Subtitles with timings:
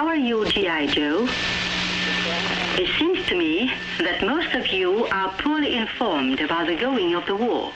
[0.00, 0.86] How are you, G.I.
[0.86, 1.28] Joe?
[2.80, 7.26] It seems to me that most of you are poorly informed about the going of
[7.26, 7.74] the war,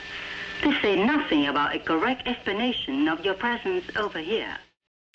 [0.63, 4.57] to say nothing about a correct explanation of your presence over here.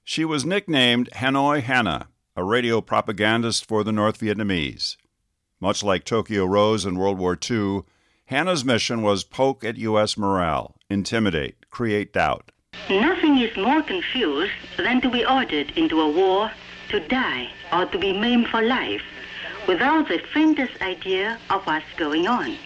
[0.05, 4.97] She was nicknamed Hanoi Hannah, a radio propagandist for the North Vietnamese.
[5.59, 7.81] Much like Tokyo Rose in World War II,
[8.27, 10.17] Hannah's mission was poke at U.S.
[10.17, 12.53] morale, intimidate, create doubt.
[12.89, 16.53] Nothing is more confused than to be ordered into a war,
[16.91, 19.03] to die, or to be maimed for life,
[19.67, 22.57] without the faintest idea of what's going on.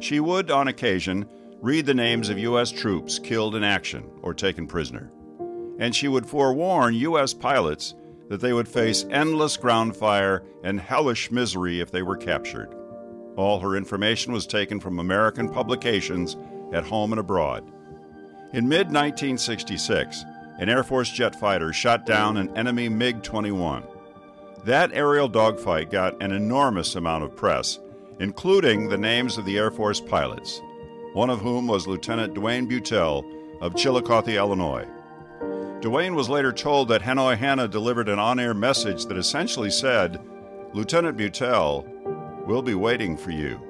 [0.00, 1.26] She would, on occasion,
[1.60, 2.70] read the names of U.S.
[2.70, 5.10] troops killed in action or taken prisoner.
[5.78, 7.34] And she would forewarn U.S.
[7.34, 7.94] pilots
[8.28, 12.74] that they would face endless ground fire and hellish misery if they were captured.
[13.36, 16.36] All her information was taken from American publications
[16.72, 17.70] at home and abroad.
[18.54, 20.24] In mid 1966,
[20.58, 23.84] an Air Force jet fighter shot down an enemy MiG 21.
[24.64, 27.78] That aerial dogfight got an enormous amount of press,
[28.20, 30.62] including the names of the Air Force pilots,
[31.12, 33.22] one of whom was Lieutenant Duane Buttell
[33.60, 34.86] of Chillicothe, Illinois.
[35.82, 40.18] Duane was later told that Hanoi Hannah delivered an on air message that essentially said,
[40.72, 41.84] Lieutenant Buttell,
[42.46, 43.60] we'll be waiting for you.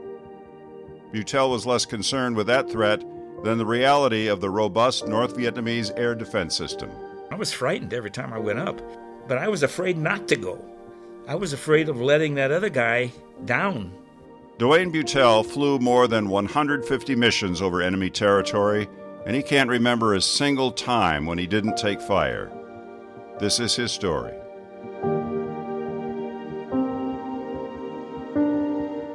[1.13, 3.03] Buttell was less concerned with that threat
[3.45, 6.91] than the reality of the robust North Vietnamese air defense system.
[7.31, 8.81] I was frightened every time I went up,
[9.29, 10.65] but I was afraid not to go.
[11.27, 13.13] I was afraid of letting that other guy
[13.45, 13.93] down.
[14.59, 18.89] Duane Buttell flew more than 150 missions over enemy territory
[19.29, 22.51] and he can't remember a single time when he didn't take fire.
[23.39, 24.33] This is his story.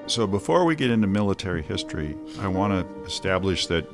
[0.05, 3.89] So, before we get into military history, I want to establish that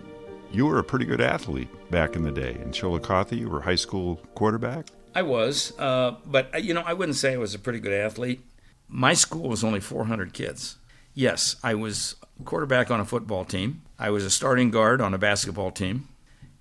[0.51, 2.57] you were a pretty good athlete back in the day.
[2.61, 4.87] In Chillicothe, you were high school quarterback?
[5.13, 7.93] I was, uh, but uh, you know, I wouldn't say I was a pretty good
[7.93, 8.41] athlete.
[8.87, 10.77] My school was only 400 kids.
[11.13, 12.15] Yes, I was
[12.45, 13.81] quarterback on a football team.
[13.97, 16.07] I was a starting guard on a basketball team,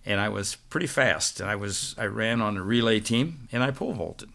[0.04, 1.40] and I was pretty fast.
[1.40, 4.30] And I was I ran on a relay team and I pole vaulted,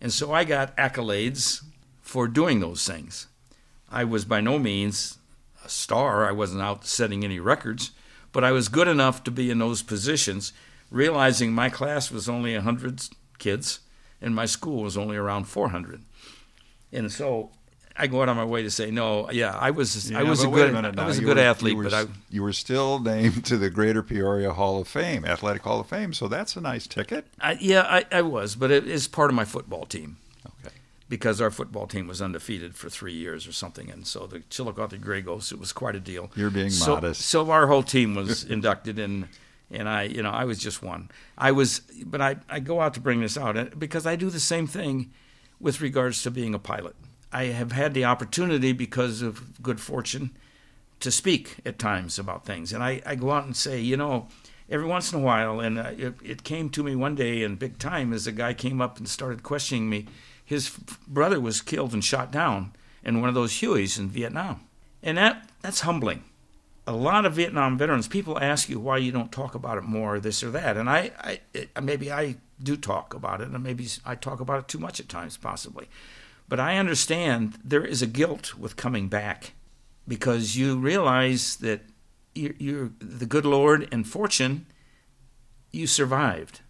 [0.00, 1.62] and so I got accolades
[2.00, 3.26] for doing those things.
[3.90, 5.18] I was by no means
[5.64, 6.26] a star.
[6.26, 7.90] I wasn't out setting any records,
[8.38, 10.52] but I was good enough to be in those positions.
[10.92, 13.00] Realizing my class was only hundred
[13.40, 13.80] kids,
[14.22, 16.02] and my school was only around 400,
[16.92, 17.50] and so
[17.96, 19.28] I go out on my way to say no.
[19.32, 21.42] Yeah, I was Yeah, I was a good minute I was a You good were-
[21.42, 24.86] athlete, you were, but I you were still named to the Greater Peoria Hall of
[24.86, 26.12] Fame, Athletic Hall of Fame.
[26.12, 27.26] So that's a nice ticket.
[27.40, 30.18] I, yeah, I, I was, but it is part of my football team.
[31.08, 35.00] Because our football team was undefeated for three years or something, and so the Chillicothe
[35.00, 36.30] Grey Ghosts, it was quite a deal.
[36.34, 37.22] You're being so, modest.
[37.22, 39.28] So our whole team was inducted, and
[39.70, 41.10] and I, you know, I was just one.
[41.36, 44.30] I was, but I, I go out to bring this out uh, because I do
[44.30, 45.12] the same thing
[45.60, 46.96] with regards to being a pilot.
[47.32, 50.36] I have had the opportunity because of good fortune
[51.00, 52.72] to speak at times about things.
[52.72, 54.28] And I, I go out and say, you know,
[54.70, 57.56] every once in a while, and uh, it, it came to me one day in
[57.56, 60.06] big time as a guy came up and started questioning me.
[60.48, 60.70] His
[61.06, 62.72] brother was killed and shot down
[63.04, 64.62] in one of those Hueys in Vietnam.
[65.02, 66.24] And that, that's humbling.
[66.86, 70.14] A lot of Vietnam veterans, people ask you why you don't talk about it more,
[70.14, 70.78] or this or that.
[70.78, 74.60] And I, I it, maybe I do talk about it, and maybe I talk about
[74.60, 75.86] it too much at times, possibly.
[76.48, 79.52] But I understand there is a guilt with coming back
[80.08, 81.82] because you realize that
[82.34, 84.64] you're, you're the good Lord and fortune,
[85.72, 86.62] you survived.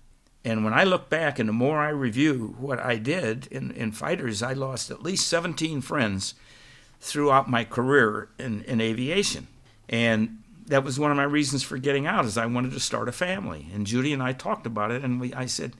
[0.44, 3.92] And when I look back and the more I review what I did in, in
[3.92, 6.34] fighters, I lost at least 17 friends
[7.00, 9.48] throughout my career in, in aviation.
[9.88, 13.08] And that was one of my reasons for getting out is I wanted to start
[13.08, 13.68] a family.
[13.74, 15.72] And Judy and I talked about it and we I said,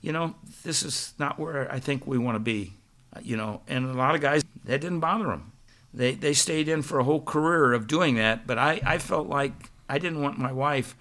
[0.00, 2.74] you know, this is not where I think we want to be.
[3.14, 5.52] Uh, you know, and a lot of guys that didn't bother them.
[5.94, 9.28] They they stayed in for a whole career of doing that, but I, I felt
[9.28, 10.96] like I didn't want my wife.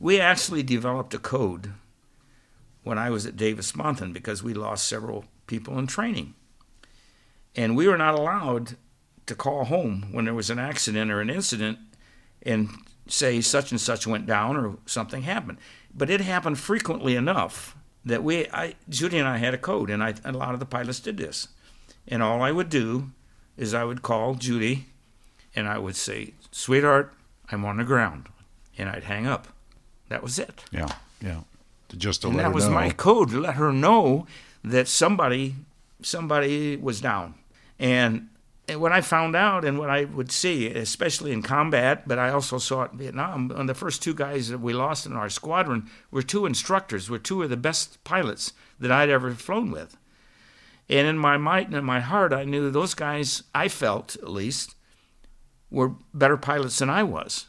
[0.00, 1.72] We actually developed a code
[2.82, 6.34] when I was at Davis Monthan because we lost several people in training.
[7.54, 8.76] And we were not allowed
[9.26, 11.78] to call home when there was an accident or an incident
[12.42, 12.68] and
[13.06, 15.58] say such and such went down or something happened.
[15.94, 20.02] But it happened frequently enough that we, I, Judy and I had a code, and,
[20.02, 21.48] a lot of the pilots did this.
[22.06, 23.10] And all I would do
[23.56, 24.86] is I would call Judy
[25.54, 27.12] and I would say, Sweetheart,
[27.50, 28.28] I'm on the ground.
[28.78, 29.48] And I'd hang up.
[30.08, 30.64] That was it.
[30.70, 30.88] Yeah,
[31.20, 31.40] yeah.
[31.96, 32.74] Just to And let that her was know.
[32.74, 34.26] my code to let her know
[34.62, 35.54] that somebody
[36.02, 37.34] somebody was down.
[37.78, 38.28] And
[38.76, 42.58] what I found out and what I would see, especially in combat, but I also
[42.58, 45.88] saw it in Vietnam, and the first two guys that we lost in our squadron
[46.10, 49.96] were two instructors, were two of the best pilots that I'd ever flown with.
[50.88, 54.28] And in my mind and in my heart, I knew those guys, I felt at
[54.30, 54.74] least,
[55.70, 57.46] were better pilots than I was.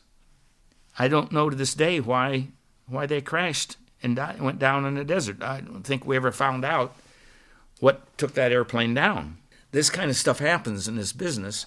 [0.97, 2.47] I don't know to this day why
[2.87, 5.41] why they crashed and died, went down in the desert.
[5.41, 6.95] I don't think we ever found out
[7.79, 9.37] what took that airplane down.
[9.71, 11.65] This kind of stuff happens in this business.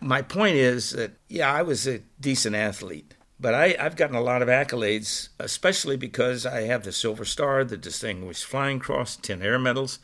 [0.00, 4.22] My point is that, yeah, I was a decent athlete, but I, have gotten a
[4.22, 9.42] lot of accolades, especially because I have the Silver Star, the Distinguished Flying Cross, 10
[9.42, 9.98] Air Medals,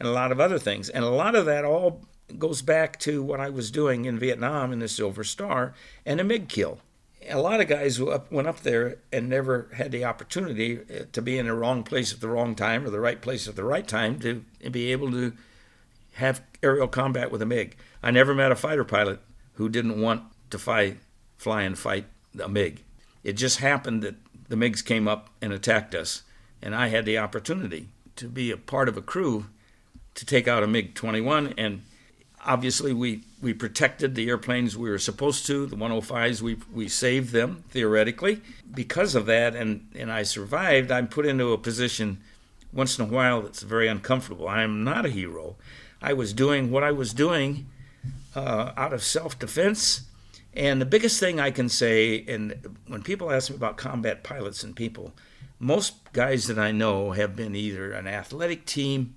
[0.00, 0.88] and a lot of other things.
[0.88, 2.02] And a lot of that all
[2.38, 5.74] goes back to what I was doing in Vietnam in the Silver Star
[6.04, 6.80] and a MiG kill.
[7.28, 11.22] A lot of guys who went up there and never had the opportunity uh, to
[11.22, 13.64] be in the wrong place at the wrong time or the right place at the
[13.64, 15.32] right time to be able to
[16.14, 17.76] have aerial combat with a MiG.
[18.02, 19.20] I never met a fighter pilot
[19.54, 20.98] who didn't want to fight,
[21.36, 22.06] fly and fight
[22.38, 22.82] a MiG.
[23.24, 24.16] It just happened that
[24.48, 26.22] the MiGs came up and attacked us,
[26.62, 29.46] and I had the opportunity to be a part of a crew
[30.14, 31.82] to take out a MiG 21 and
[32.46, 35.66] obviously we, we protected the airplanes we were supposed to.
[35.66, 38.40] The 105s, we, we saved them theoretically.
[38.72, 42.18] Because of that, and, and I survived, I'm put into a position
[42.72, 44.48] once in a while that's very uncomfortable.
[44.48, 45.56] I am not a hero.
[46.00, 47.66] I was doing what I was doing
[48.34, 50.02] uh, out of self defense.
[50.54, 54.62] And the biggest thing I can say, and when people ask me about combat pilots
[54.62, 55.12] and people,
[55.58, 59.16] most guys that I know have been either an athletic team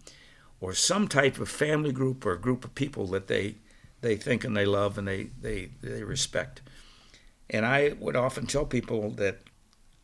[0.62, 3.56] or some type of family group or group of people that they
[4.02, 6.62] they think and they love and they, they, they respect.
[7.50, 9.40] And I would often tell people that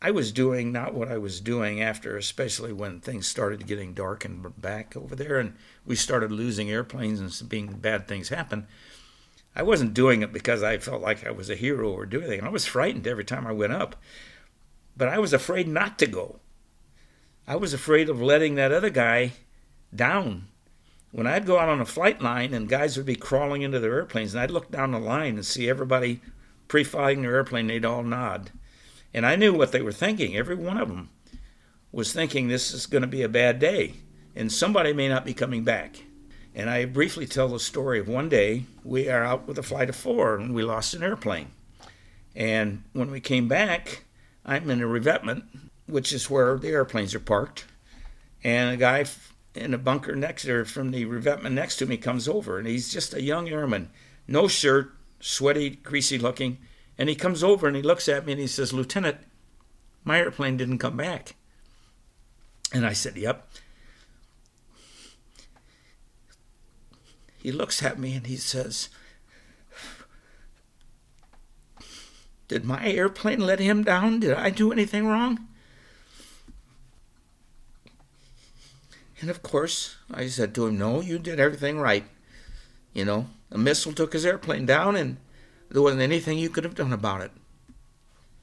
[0.02, 4.24] I was doing not what I was doing after, especially when things started getting dark
[4.24, 5.54] and back over there, and
[5.86, 8.66] we started losing airplanes and being bad things happen.
[9.54, 12.46] I wasn't doing it because I felt like I was a hero or doing anything.
[12.46, 13.96] I was frightened every time I went up,
[14.94, 16.40] but I was afraid not to go.
[17.48, 19.32] I was afraid of letting that other guy
[19.94, 20.48] down.
[21.12, 23.94] When I'd go out on a flight line and guys would be crawling into their
[23.94, 26.20] airplanes, and I'd look down the line and see everybody
[26.68, 28.50] pre-flying their airplane, they'd all nod
[29.16, 30.36] and I knew what they were thinking.
[30.36, 31.08] Every one of them
[31.90, 33.94] was thinking this is going to be a bad day
[34.36, 36.02] and somebody may not be coming back.
[36.54, 39.88] And I briefly tell the story of one day we are out with a flight
[39.88, 41.50] of four and we lost an airplane.
[42.34, 44.04] And when we came back,
[44.44, 45.44] I'm in a revetment,
[45.86, 47.64] which is where the airplanes are parked.
[48.44, 49.04] And a guy
[49.56, 52.92] in a bunker next there from the revetment next to me comes over, and he's
[52.92, 53.90] just a young airman,
[54.28, 56.58] no shirt, sweaty, greasy looking.
[56.98, 59.18] And he comes over and he looks at me and he says, Lieutenant,
[60.04, 61.34] my airplane didn't come back.
[62.72, 63.48] And I said, Yep.
[67.38, 68.88] He looks at me and he says,
[72.48, 74.20] Did my airplane let him down?
[74.20, 75.46] Did I do anything wrong?
[79.20, 82.04] And of course, I said to him, No, you did everything right.
[82.92, 85.16] You know, a missile took his airplane down and
[85.70, 87.32] there wasn't anything you could have done about it.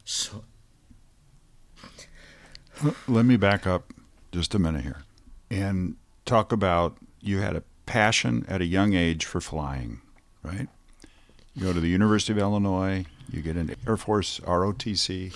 [0.06, 0.44] So.
[3.08, 3.94] Let me back up
[4.32, 5.04] just a minute here
[5.50, 10.02] and talk about you had a passion at a young age for flying,
[10.42, 10.68] right?
[11.54, 15.36] You go to the University of Illinois, you get into Air Force ROTC,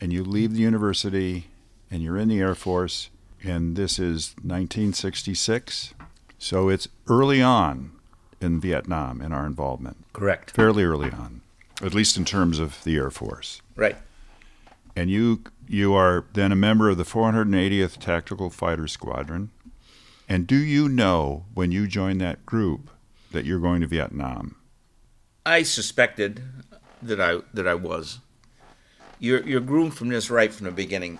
[0.00, 1.46] and you leave the university
[1.90, 3.10] and you're in the Air Force,
[3.44, 5.94] and this is 1966.
[6.38, 7.92] So it's early on
[8.40, 9.96] in Vietnam in our involvement.
[10.12, 10.50] Correct.
[10.50, 11.40] Fairly early on,
[11.82, 13.62] at least in terms of the Air Force.
[13.76, 13.96] Right.
[14.96, 19.50] And you you are then a member of the 480th Tactical Fighter Squadron.
[20.28, 22.90] And do you know when you join that group
[23.32, 24.56] that you're going to Vietnam?
[25.44, 26.42] I suspected
[27.02, 28.20] that I that I was.
[29.18, 31.18] You're you're groomed from this right from the beginning.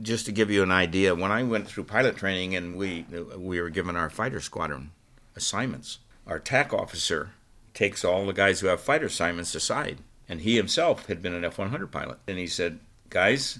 [0.00, 3.60] Just to give you an idea, when I went through pilot training and we we
[3.60, 4.92] were given our fighter squadron
[5.34, 7.30] assignments, our TAC officer
[7.74, 9.98] takes all the guys who have fighter assignments aside.
[10.28, 12.18] And he himself had been an F 100 pilot.
[12.26, 13.58] And he said, Guys,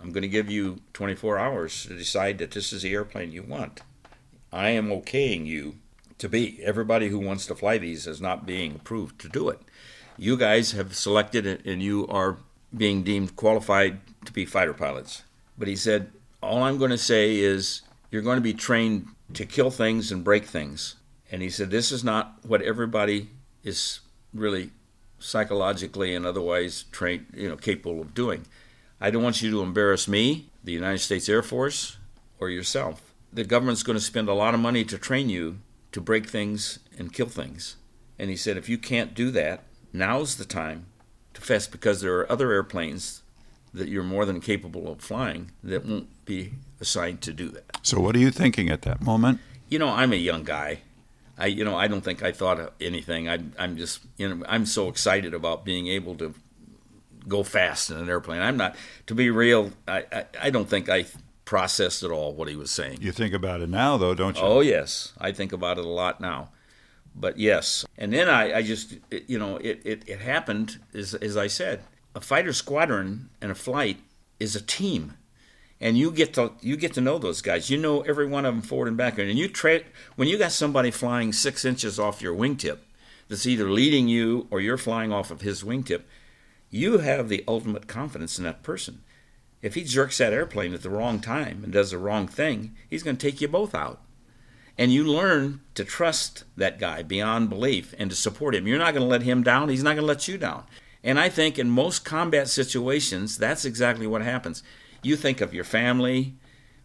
[0.00, 3.42] I'm going to give you 24 hours to decide that this is the airplane you
[3.42, 3.80] want.
[4.52, 5.76] I am okaying you
[6.18, 6.62] to be.
[6.62, 9.60] Everybody who wants to fly these is not being approved to do it.
[10.18, 12.38] You guys have selected it and you are
[12.74, 15.22] being deemed qualified to be fighter pilots.
[15.58, 19.44] But he said, All I'm going to say is you're going to be trained to
[19.44, 20.96] kill things and break things.
[21.30, 23.30] And he said, This is not what everybody
[23.64, 24.00] is
[24.32, 24.70] really
[25.18, 28.46] psychologically and otherwise trained, you know, capable of doing.
[29.00, 31.96] I don't want you to embarrass me, the United States Air Force,
[32.38, 33.12] or yourself.
[33.32, 35.58] The government's going to spend a lot of money to train you
[35.92, 37.76] to break things and kill things.
[38.18, 40.86] And he said, if you can't do that, now's the time
[41.36, 43.22] to fest because there are other airplanes
[43.72, 47.78] that you're more than capable of flying that won't be assigned to do that.
[47.82, 49.40] So, what are you thinking at that moment?
[49.68, 50.80] You know, I'm a young guy.
[51.38, 53.28] I, you know, I don't think I thought of anything.
[53.28, 56.34] I, I'm just, you know, I'm so excited about being able to
[57.28, 58.40] go fast in an airplane.
[58.40, 58.74] I'm not,
[59.06, 61.04] to be real, I, I, I don't think I
[61.44, 62.98] processed at all what he was saying.
[63.02, 64.42] You think about it now, though, don't you?
[64.42, 65.12] Oh, yes.
[65.18, 66.48] I think about it a lot now.
[67.18, 67.86] But yes.
[67.96, 71.46] And then I, I just, it, you know, it, it, it happened, as, as I
[71.46, 71.82] said,
[72.14, 73.98] a fighter squadron and a flight
[74.38, 75.14] is a team.
[75.80, 77.68] And you get to you get to know those guys.
[77.68, 79.18] You know every one of them forward and back.
[79.18, 79.82] And you tra-
[80.16, 82.78] when you got somebody flying six inches off your wingtip,
[83.28, 86.02] that's either leading you or you're flying off of his wingtip,
[86.70, 89.02] you have the ultimate confidence in that person.
[89.62, 93.02] If he jerks that airplane at the wrong time and does the wrong thing, he's
[93.02, 94.00] going to take you both out.
[94.78, 98.66] And you learn to trust that guy beyond belief and to support him.
[98.66, 100.64] You're not going to let him down, he's not going to let you down.
[101.02, 104.62] And I think in most combat situations, that's exactly what happens.
[105.02, 106.34] You think of your family,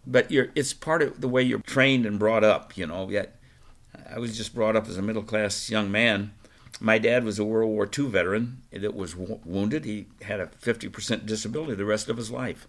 [0.06, 3.10] but it's part of the way you're trained and brought up, you know.
[3.10, 3.40] Yet
[4.14, 6.34] I was just brought up as a middle class young man.
[6.80, 9.86] My dad was a World War II veteran that was wounded.
[9.86, 12.68] He had a 50% disability the rest of his life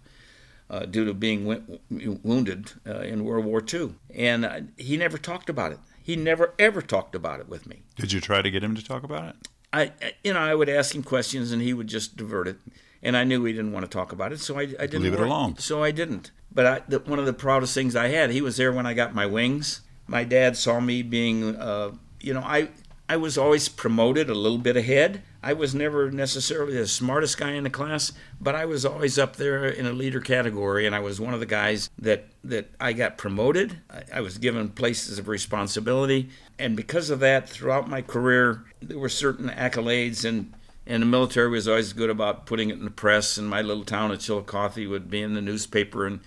[0.73, 3.93] uh, due to being w- wounded uh, in World War II.
[4.15, 5.77] And uh, he never talked about it.
[6.01, 7.83] He never, ever talked about it with me.
[7.95, 9.35] Did you try to get him to talk about it?
[9.71, 9.91] I,
[10.23, 12.57] you know, I would ask him questions and he would just divert it,
[13.01, 15.13] and I knew he didn't want to talk about it, so I, I didn't leave
[15.13, 15.57] it alone.
[15.57, 16.31] So I didn't.
[16.51, 18.93] But I, the, one of the proudest things I had, he was there when I
[18.93, 19.81] got my wings.
[20.07, 22.69] My dad saw me being, uh, you know, I
[23.09, 25.23] I was always promoted a little bit ahead.
[25.41, 29.35] I was never necessarily the smartest guy in the class, but I was always up
[29.35, 32.93] there in a leader category, and I was one of the guys that, that I
[32.93, 33.77] got promoted.
[33.89, 38.99] I, I was given places of responsibility, and because of that, throughout my career, there
[38.99, 40.53] were certain accolades, and,
[40.87, 43.85] and the military was always good about putting it in the press, and my little
[43.85, 46.21] town of Chillicothe would be in the newspaper, and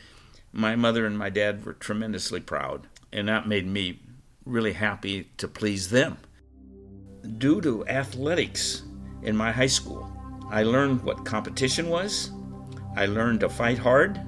[0.53, 4.01] my mother and my dad were tremendously proud, and that made me
[4.45, 6.19] really happy to please them
[7.27, 8.83] due to athletics
[9.23, 10.11] in my high school.
[10.51, 12.31] I learned what competition was.
[12.97, 14.21] I learned to fight hard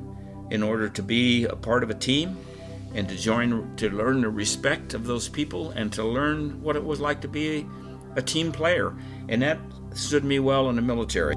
[0.51, 2.37] in order to be a part of a team
[2.95, 6.85] and to join to learn the respect of those people and to learn what it
[6.85, 7.67] was like to be
[8.17, 8.95] a, team player.
[9.29, 9.59] And that
[9.95, 11.35] stood me well in the military.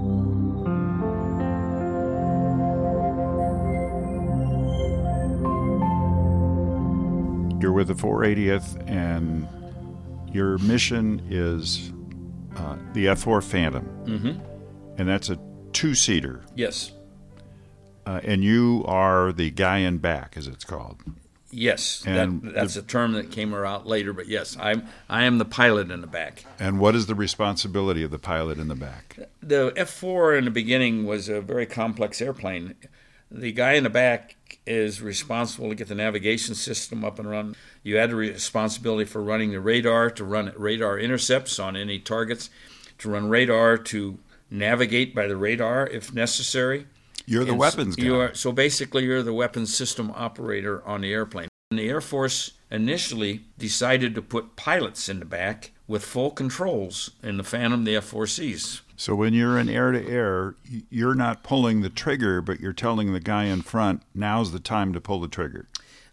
[7.61, 9.47] You're with the 480th and
[10.33, 11.91] your mission is
[12.55, 13.85] uh, the F 4 Phantom.
[14.05, 14.99] Mm-hmm.
[14.99, 15.39] And that's a
[15.73, 16.43] two seater.
[16.55, 16.91] Yes.
[18.05, 21.01] Uh, and you are the guy in back, as it's called.
[21.53, 25.37] Yes, And that, that's a term that came out later, but yes, I'm I am
[25.37, 26.45] the pilot in the back.
[26.59, 29.19] And what is the responsibility of the pilot in the back?
[29.41, 32.75] The F4 in the beginning was a very complex airplane.
[33.29, 37.55] The guy in the back is responsible to get the navigation system up and run.
[37.83, 42.49] You had the responsibility for running the radar, to run radar intercepts on any targets,
[42.99, 44.19] to run radar, to
[44.49, 46.87] navigate by the radar if necessary.
[47.25, 48.05] You're the And weapons so guy.
[48.05, 51.47] You are, so basically, you're the weapons system operator on the airplane.
[51.71, 57.11] And the Air Force initially decided to put pilots in the back with full controls
[57.23, 58.81] in the Phantom, the F-4Cs.
[58.95, 60.55] So when you're in air to air,
[60.89, 64.93] you're not pulling the trigger, but you're telling the guy in front, now's the time
[64.93, 65.67] to pull the trigger.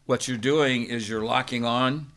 [0.08, 2.12] What you're doing is you're locking on,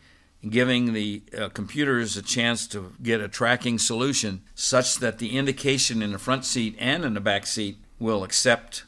[0.50, 6.02] giving the uh, computers a chance to get a tracking solution such that the indication
[6.02, 8.86] in the front seat and in the back seat will accept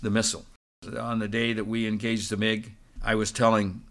[0.00, 0.46] the missile.
[0.98, 2.72] On the day that we engaged the MiG,
[3.04, 3.82] I was telling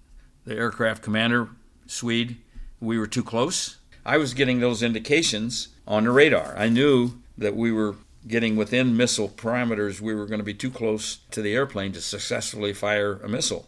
[0.45, 1.49] the aircraft commander,
[1.85, 2.37] Swede,
[2.79, 3.77] we were too close.
[4.03, 6.57] I was getting those indications on the radar.
[6.57, 10.01] I knew that we were getting within missile parameters.
[10.01, 13.67] We were going to be too close to the airplane to successfully fire a missile.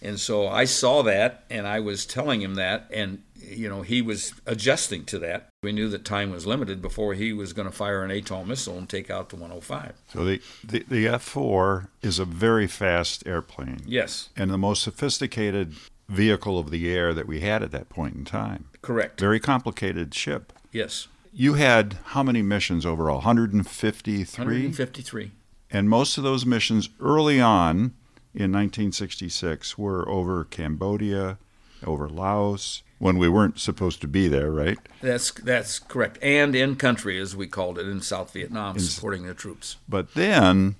[0.00, 4.02] And so I saw that and I was telling him that and you know he
[4.02, 5.48] was adjusting to that.
[5.62, 8.78] We knew that time was limited before he was going to fire an Atoll missile
[8.78, 9.94] and take out the 105.
[10.12, 14.82] So the, the, the F 4 is a very fast airplane Yes, and the most
[14.82, 15.74] sophisticated
[16.08, 18.68] vehicle of the air that we had at that point in time.
[18.82, 19.20] correct.
[19.20, 20.52] Very complicated ship.
[20.72, 21.08] Yes.
[21.32, 23.16] You had how many missions overall?
[23.16, 24.44] 153?
[24.44, 25.30] 153.
[25.70, 27.92] And most of those missions early on
[28.38, 31.38] in 1966 were over Cambodia,
[31.84, 34.78] over Laos, when we weren't supposed to be there, right?
[35.00, 36.18] That's that's correct.
[36.22, 39.76] And in country as we called it in South Vietnam In- supporting the troops.
[39.88, 40.76] But then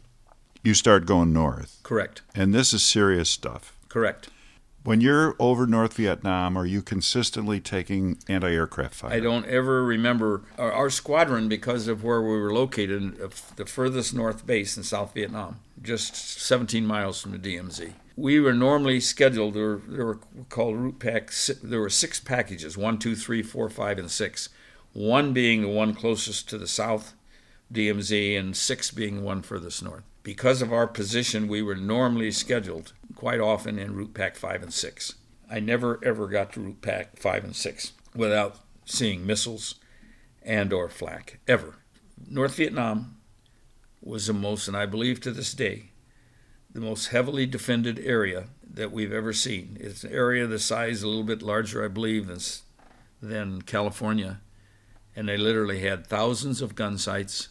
[0.62, 2.23] you start going north, Correct.
[2.33, 3.77] and this is serious stuff.
[3.88, 4.29] Correct.
[4.88, 9.12] When you're over North Vietnam, are you consistently taking anti aircraft fire?
[9.12, 13.18] I don't ever remember our, our, squadron because of where we were located,
[13.57, 17.92] the furthest north base in South Vietnam, just 17 miles from the DMZ.
[18.16, 22.97] We were normally scheduled, there there were called route packs, there were six packages one,
[22.97, 24.49] two, three, four, five, and six.
[24.95, 27.12] One being the one closest to the south
[27.71, 30.04] DMZ, and six being one furthest north.
[30.23, 34.73] Because of our position, we were normally scheduled quite often in route pack 5 and
[34.73, 35.15] 6.
[35.51, 39.75] I never ever got to route pack 5 and 6 without seeing missiles
[40.41, 41.75] and or flak ever.
[42.31, 43.17] North Vietnam
[44.01, 45.91] was the most and I believe to this day
[46.73, 49.77] the most heavily defended area that we've ever seen.
[49.81, 52.39] It's an area the size a little bit larger I believe than
[53.21, 54.41] than California
[55.17, 57.49] and they literally had thousands of gun sites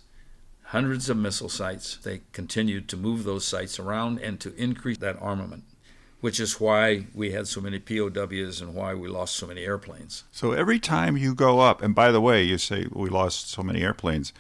[0.68, 1.98] hundreds of missile sites.
[1.98, 5.64] They continued to move those sites around and to increase that armament,
[6.20, 10.26] which is why we had so many POWs and why we lost so many airplanes.
[10.32, 13.64] So every time you go up, and by the way, you say we lost so
[13.64, 14.34] many airplanes.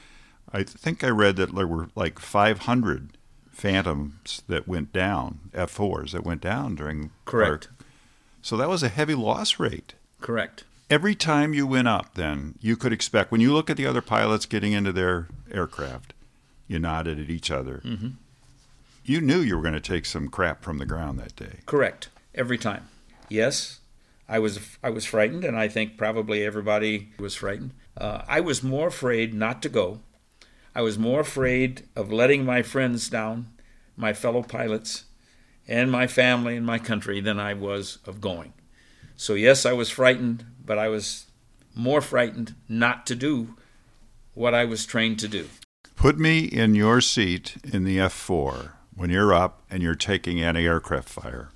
[0.52, 3.18] I think I read that there were like 500
[3.52, 7.10] Phantoms that went down, F4s that went down during.
[7.26, 7.70] Correct.
[7.72, 7.86] Our,
[8.42, 9.96] so that was a heavy loss rate.
[10.22, 10.64] Correct.
[10.90, 14.02] Every time you went up, then you could expect when you look at the other
[14.02, 16.14] pilots getting into their aircraft,
[16.68, 17.82] you nodded at each other.
[17.84, 18.10] Mm-hmm.
[19.06, 21.60] You knew you were going to take some crap from the ground that day.
[21.66, 22.10] Correct.
[22.36, 22.90] Every time.
[23.30, 23.80] Yes,
[24.30, 27.72] I was I was frightened, and I think probably everybody was frightened.
[27.96, 30.02] Uh, I was more afraid not to go.
[30.76, 33.48] I was more afraid of letting my friends down,
[33.96, 35.06] my fellow pilots,
[35.68, 38.54] and my family and my country than I was of going.
[39.16, 41.26] So yes, I was frightened, but I was
[41.74, 43.56] more frightened not to do
[44.34, 45.48] what I was trained to do.
[45.98, 50.40] Put me in your seat in the F 4 when you're up and you're taking
[50.40, 51.50] anti aircraft fire.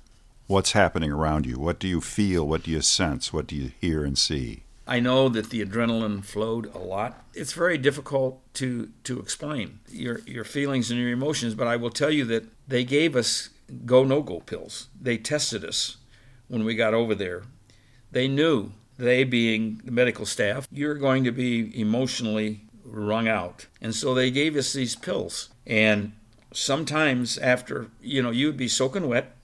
[0.48, 1.60] What's happening around you?
[1.60, 2.44] What do you feel?
[2.48, 3.32] What do you sense?
[3.32, 4.64] What do you hear and see?
[4.84, 7.24] I know that the adrenaline flowed a lot.
[7.34, 11.90] It's very difficult to, to explain your, your feelings and your emotions, but I will
[11.90, 13.50] tell you that they gave us
[13.86, 14.88] go no go pills.
[15.00, 15.98] They tested us
[16.48, 17.44] when we got over there.
[18.10, 23.66] They knew, they being the medical staff, you're going to be emotionally wrung out.
[23.80, 25.48] And so they gave us these pills.
[25.66, 26.12] And
[26.52, 29.34] sometimes after, you know, you would be soaking wet,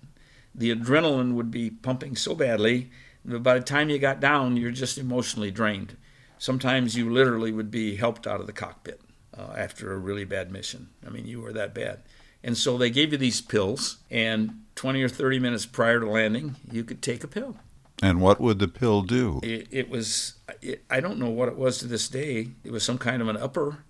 [0.54, 2.90] the adrenaline would be pumping so badly,
[3.24, 5.96] that by the time you got down, you're just emotionally drained.
[6.38, 9.00] Sometimes you literally would be helped out of the cockpit
[9.36, 10.88] uh, after a really bad mission.
[11.06, 12.00] I mean, you were that bad.
[12.42, 16.54] And so they gave you these pills, and 20 or 30 minutes prior to landing,
[16.70, 17.56] you could take a pill.
[18.02, 19.40] And what would the pill do?
[19.42, 22.50] It, it was, it, I don't know what it was to this day.
[22.62, 23.84] It was some kind of an upper,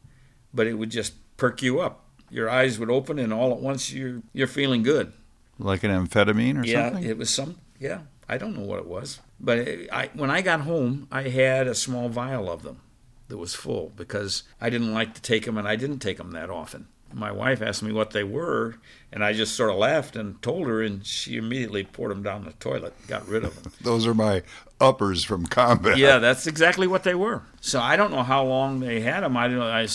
[0.52, 2.04] but it would just perk you up.
[2.30, 5.12] Your eyes would open, and all at once you're you're feeling good.
[5.58, 7.04] Like an amphetamine or yeah, something?
[7.04, 7.58] Yeah, it was some.
[7.78, 11.22] Yeah, I don't know what it was, but it, I when I got home, I
[11.22, 12.80] had a small vial of them
[13.28, 16.32] that was full because I didn't like to take them, and I didn't take them
[16.32, 18.76] that often my wife asked me what they were,
[19.12, 22.44] and I just sort of laughed and told her, and she immediately poured them down
[22.44, 23.72] the toilet, got rid of them.
[23.80, 24.42] Those are my
[24.80, 25.98] uppers from combat.
[25.98, 27.42] Yeah, that's exactly what they were.
[27.60, 29.36] So I don't know how long they had them.
[29.36, 29.88] I don't know I,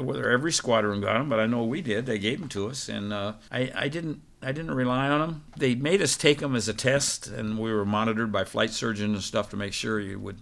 [0.00, 2.06] whether every squadron got them, but I know we did.
[2.06, 4.22] They gave them to us, and uh, I, I didn't.
[4.40, 5.44] I didn't rely on them.
[5.56, 9.14] They made us take them as a test, and we were monitored by flight surgeons
[9.14, 10.38] and stuff to make sure you would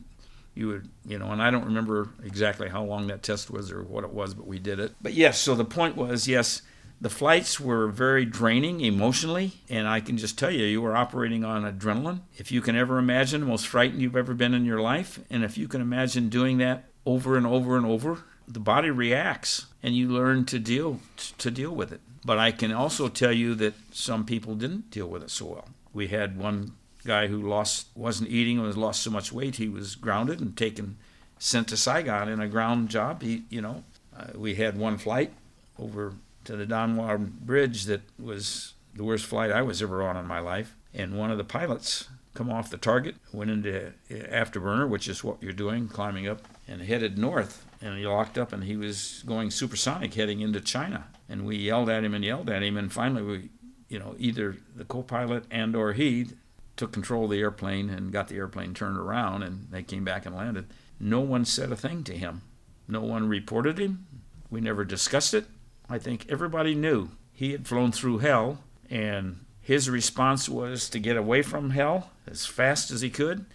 [0.56, 3.82] you would, you know, and I don't remember exactly how long that test was or
[3.82, 4.92] what it was, but we did it.
[5.00, 6.62] But yes, so the point was, yes,
[7.00, 11.44] the flights were very draining emotionally, and I can just tell you, you were operating
[11.44, 12.20] on adrenaline.
[12.38, 15.44] If you can ever imagine the most frightened you've ever been in your life, and
[15.44, 19.94] if you can imagine doing that over and over and over, the body reacts, and
[19.94, 21.00] you learn to deal
[21.38, 22.00] to deal with it.
[22.24, 25.68] But I can also tell you that some people didn't deal with it so well.
[25.92, 26.72] We had one
[27.06, 30.56] guy who lost wasn't eating and was lost so much weight he was grounded and
[30.56, 30.96] taken
[31.38, 33.22] sent to Saigon in a ground job.
[33.22, 33.84] He, you know,
[34.16, 35.32] uh, we had one flight
[35.78, 36.14] over
[36.44, 40.38] to the Doumer Bridge that was the worst flight I was ever on in my
[40.38, 45.24] life, and one of the pilots come off the target, went into afterburner, which is
[45.24, 47.64] what you're doing, climbing up, and headed north.
[47.80, 51.06] And he locked up, and he was going supersonic, heading into China.
[51.28, 53.48] And we yelled at him and yelled at him, and finally we,
[53.88, 56.28] you know, either the co-pilot and or he
[56.76, 60.26] took control of the airplane and got the airplane turned around, and they came back
[60.26, 60.66] and landed.
[61.00, 62.42] No one said a thing to him.
[62.88, 64.06] No one reported him.
[64.50, 65.46] We never discussed it.
[65.88, 68.60] I think everybody knew he had flown through hell,
[68.90, 73.46] and his response was to get away from hell as fast as he could.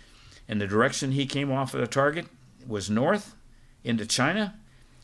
[0.47, 2.25] And the direction he came off of the target
[2.67, 3.36] was north
[3.84, 4.55] into China.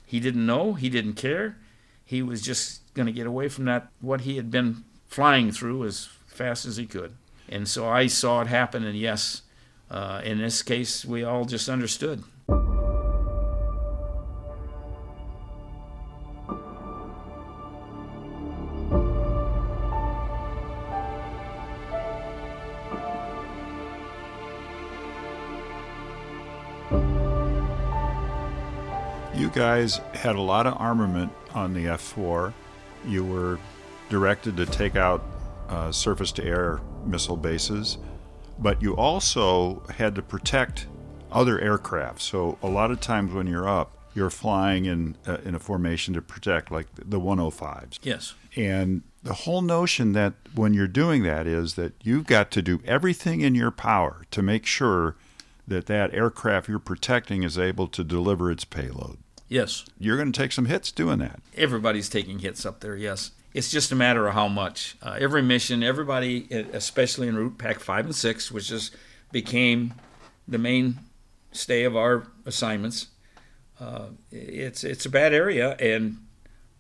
[0.06, 1.58] He didn't know, he didn't care.
[2.04, 5.86] He was just going to get away from that, what he had been flying through
[5.86, 7.16] as fast as he could.
[7.50, 9.42] And so I saw it happen, and yes,
[9.90, 12.24] uh, in this case, we all just understood.
[29.34, 32.54] You guys had a lot of armament on the F 4.
[33.06, 33.60] You were
[34.10, 35.22] directed to take out
[35.68, 37.98] uh, surface to air missile bases,
[38.60, 40.88] but you also had to protect
[41.32, 42.22] other aircraft.
[42.22, 46.14] So, a lot of times when you're up, you're flying in, uh, in a formation
[46.16, 48.00] to protect, like the 105s.
[48.02, 48.34] Yes.
[48.56, 52.82] And the whole notion that when you're doing that is that you've got to do
[52.86, 55.16] everything in your power to make sure
[55.68, 59.18] that that aircraft you're protecting is able to deliver its payload.
[59.50, 59.86] Yes.
[60.00, 61.40] You're going to take some hits doing that.
[61.56, 63.32] Everybody's taking hits up there, yes.
[63.54, 64.98] It's just a matter of how much.
[65.02, 68.96] Uh, every mission, everybody, especially in Route Pack 5 and 6, which just
[69.32, 69.94] became
[70.48, 73.08] the mainstay of our assignments,
[73.80, 76.18] uh, it's, it's a bad area, and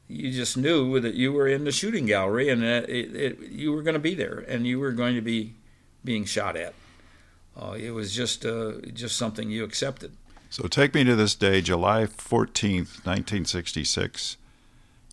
[0.07, 3.81] you just knew that you were in the shooting gallery and it, it, you were
[3.81, 5.53] going to be there and you were going to be
[6.03, 6.73] being shot at.
[7.59, 10.11] Uh, it was just uh, just something you accepted.
[10.49, 14.37] So take me to this day, July 14th, 1966,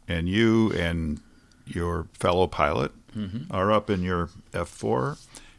[0.06, 1.20] and you and
[1.66, 3.52] your fellow pilot Mm-hmm.
[3.54, 5.18] are up in your F 4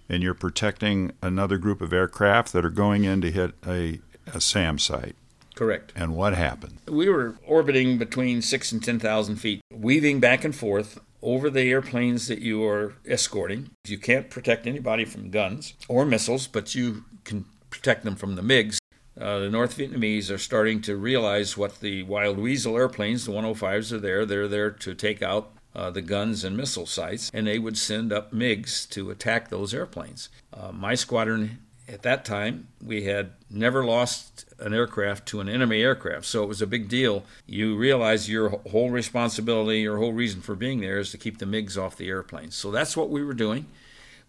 [0.09, 4.01] and you're protecting another group of aircraft that are going in to hit a,
[4.33, 5.15] a SAM site.
[5.55, 5.93] Correct.
[5.95, 6.79] And what happened?
[6.85, 12.27] We were orbiting between six and 10,000 feet, weaving back and forth over the airplanes
[12.27, 13.69] that you are escorting.
[13.87, 18.41] You can't protect anybody from guns or missiles, but you can protect them from the
[18.41, 18.79] MiGs.
[19.17, 23.93] Uh, the North Vietnamese are starting to realize what the Wild Weasel airplanes, the 105s,
[23.93, 24.25] are there.
[24.25, 28.13] They're there to take out uh, the guns and missile sites, and they would send
[28.13, 30.29] up MiGs to attack those airplanes.
[30.53, 35.81] Uh, my squadron at that time, we had never lost an aircraft to an enemy
[35.81, 37.23] aircraft, so it was a big deal.
[37.45, 41.45] You realize your whole responsibility, your whole reason for being there is to keep the
[41.45, 42.55] MiGs off the airplanes.
[42.55, 43.67] So that's what we were doing.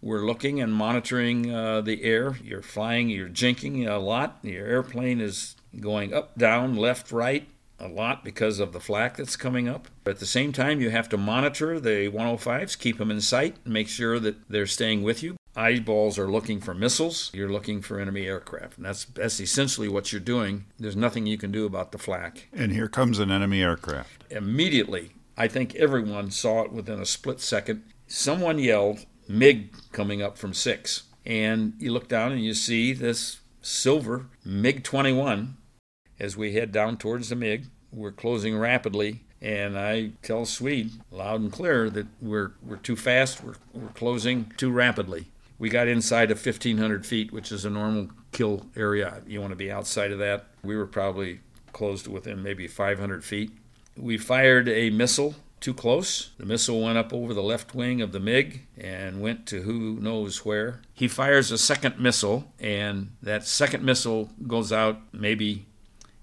[0.02, 2.36] We're looking and monitoring uh, the air.
[2.44, 4.38] You're flying, you're jinking a lot.
[4.42, 9.36] Your airplane is going up, down, left, right a lot because of the flak that's
[9.36, 9.88] coming up.
[10.04, 13.56] But at the same time, you have to monitor the 105s, keep them in sight,
[13.64, 15.36] and make sure that they're staying with you.
[15.56, 17.30] Eyeballs are looking for missiles.
[17.32, 18.76] You're looking for enemy aircraft.
[18.76, 20.66] And that's that's essentially what you're doing.
[20.78, 22.48] There's nothing you can do about the flak.
[22.52, 24.24] And here comes an enemy aircraft.
[24.30, 27.84] Immediately, I think everyone saw it within a split second.
[28.06, 31.04] Someone yelled, MiG coming up from six.
[31.24, 35.56] And you look down and you see this silver MiG 21
[36.18, 37.66] as we head down towards the MiG.
[37.92, 43.42] We're closing rapidly, and I tell Swede loud and clear that we're, we're too fast,
[43.42, 45.26] we're, we're closing too rapidly.
[45.58, 49.22] We got inside of 1,500 feet, which is a normal kill area.
[49.26, 50.46] You want to be outside of that.
[50.62, 51.40] We were probably
[51.72, 53.52] close to within maybe 500 feet.
[53.96, 56.30] We fired a missile too close.
[56.38, 59.98] The missile went up over the left wing of the MiG and went to who
[60.00, 60.82] knows where.
[60.92, 65.66] He fires a second missile, and that second missile goes out maybe.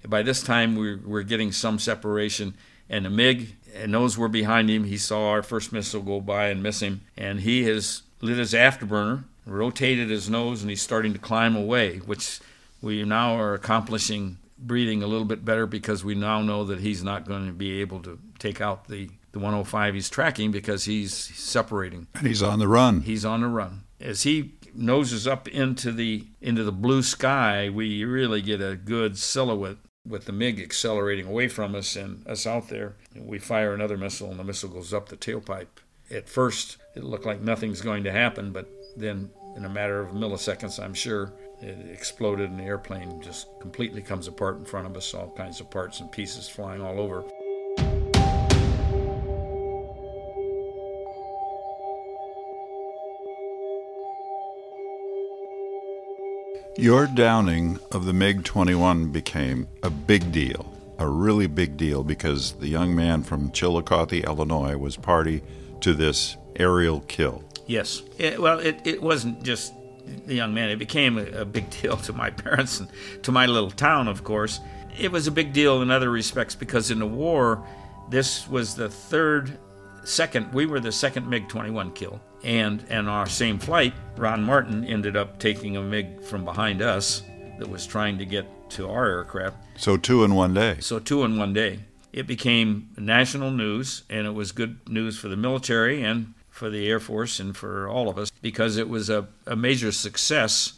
[0.08, 2.56] By this time, we're, we're getting some separation,
[2.90, 3.56] and the MiG
[3.88, 4.84] knows we're behind him.
[4.84, 8.54] He saw our first missile go by and miss him, and he has lit his
[8.54, 12.40] afterburner, rotated his nose, and he's starting to climb away, which
[12.82, 17.04] we now are accomplishing breathing a little bit better because we now know that he's
[17.04, 21.14] not going to be able to take out the, the 105 he's tracking because he's
[21.14, 22.08] separating.
[22.16, 23.02] And he's on the run.
[23.02, 23.84] He's on the run.
[24.00, 29.18] As he noses up into the into the blue sky, we really get a good
[29.18, 32.96] silhouette with the MiG accelerating away from us and us out there.
[33.16, 35.68] We fire another missile and the missile goes up the tailpipe.
[36.12, 40.14] At first, it looked like nothing's going to happen, but then in a matter of
[40.14, 44.98] milliseconds, I'm sure, it exploded and the airplane just completely comes apart in front of
[44.98, 47.24] us, all kinds of parts and pieces flying all over.
[56.76, 62.54] Your downing of the MiG 21 became a big deal, a really big deal, because
[62.54, 65.44] the young man from Chillicothe, Illinois, was party
[65.82, 67.44] to this aerial kill.
[67.68, 68.02] Yes.
[68.18, 69.72] It, well, it, it wasn't just
[70.26, 70.72] the young man.
[70.72, 72.90] It became a, a, big deal to my parents and
[73.22, 74.60] to my little town, of course.
[75.00, 77.64] It was a big deal in other respects because in the war,
[78.10, 79.60] this was the third,
[80.06, 82.20] second, we were the second MiG 21 kill.
[82.44, 87.24] And, and our same flight, Ron Martin ended up taking a MiG from behind us
[87.58, 89.58] that was trying to get to our aircraft.
[89.78, 90.78] So, two in one day.
[90.80, 91.80] So, two in one day.
[92.12, 96.88] It became national news, and it was good news for the military and for the
[96.88, 100.74] Air Force and for all of us because it was a, a major success.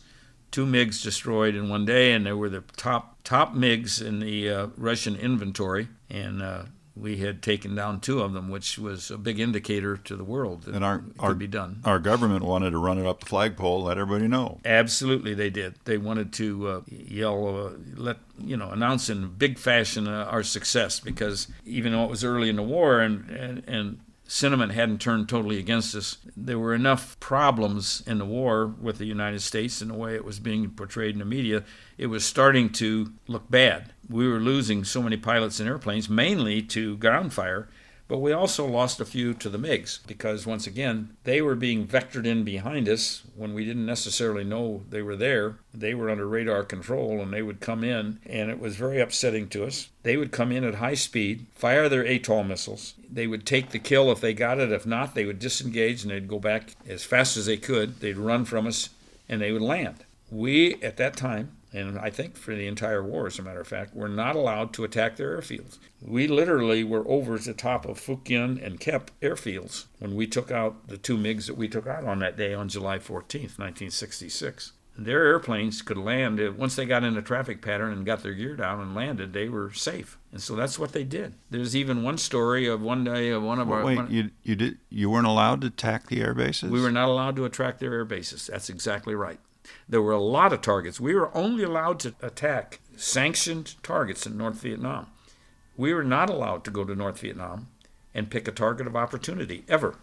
[0.49, 4.49] Two MiGs destroyed in one day, and they were the top top MiGs in the
[4.49, 5.89] uh, Russian inventory.
[6.09, 6.63] And uh,
[6.95, 10.63] we had taken down two of them, which was a big indicator to the world
[10.63, 11.81] that And our, it our, could be done.
[11.83, 14.59] our government wanted to run it up the flagpole, let everybody know.
[14.63, 15.75] Absolutely, they did.
[15.83, 20.43] They wanted to uh, yell, uh, let you know, announce in big fashion uh, our
[20.43, 25.01] success because even though it was early in the war and and, and sentiment hadn't
[25.01, 29.81] turned totally against us, there were enough problems in the war with the United States
[29.81, 31.63] and the way it was being portrayed in the media.
[31.97, 33.93] It was starting to look bad.
[34.09, 37.69] We were losing so many pilots and airplanes, mainly to ground fire.
[38.07, 41.87] But we also lost a few to the MiGs because, once again, they were being
[41.87, 45.57] vectored in behind us when we didn't necessarily know they were there.
[45.73, 49.49] They were under radar control and they would come in, and it was very upsetting
[49.49, 49.89] to us.
[50.03, 52.93] They would come in at high speed, fire their Atoll missiles.
[53.11, 54.71] They would take the kill if they got it.
[54.71, 58.01] If not, they would disengage and they'd go back as fast as they could.
[58.01, 58.89] They'd run from us
[59.27, 60.05] and they would land.
[60.29, 63.67] We, at that time, and I think for the entire war, as a matter of
[63.67, 65.77] fact, we were not allowed to attack their airfields.
[66.01, 70.51] We literally were over the top of Phuc Yen and Kep airfields when we took
[70.51, 74.71] out the two MiGs that we took out on that day on July 14th, 1966.
[74.97, 78.33] Their airplanes could land uh, once they got in a traffic pattern and got their
[78.33, 79.33] gear down and landed.
[79.33, 81.33] They were safe, and so that's what they did.
[81.49, 83.85] There's even one story of one day of one of Well, our.
[83.85, 86.71] wait, one- you you did you weren't allowed to attack the air bases?
[86.71, 88.47] we were not allowed to attack their air bases.
[88.47, 89.39] That's exactly right.
[89.87, 90.99] There were a lot of targets.
[90.99, 95.07] We were only allowed to attack sanctioned targets in North Vietnam.
[95.77, 97.67] We were not allowed to go to North Vietnam
[98.13, 99.95] and pick a target of opportunity ever.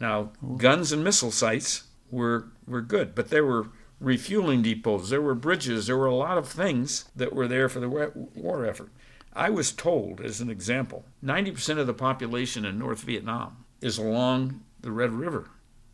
[0.00, 3.68] Now, guns and missile sites were were good, but there were
[4.00, 7.80] refueling depots, there were bridges, there were a lot of things that were there for
[7.80, 8.90] the war effort.
[9.32, 14.62] I was told, as an example, 90% of the population in North Vietnam is along
[14.80, 15.50] the Red River.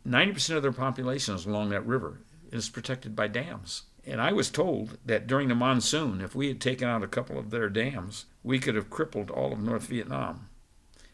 [0.07, 2.19] 90% of their population is along that river.
[2.53, 3.81] Is protected by dams.
[4.05, 7.39] And I was told that during the monsoon, if we had taken out a couple
[7.39, 10.49] of their dams, we could have crippled all of North Vietnam.